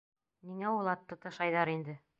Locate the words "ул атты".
0.79-1.19